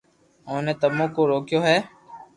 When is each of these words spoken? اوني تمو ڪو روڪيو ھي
اوني 0.49 0.73
تمو 0.81 1.05
ڪو 1.15 1.21
روڪيو 1.31 1.59
ھي 1.67 1.77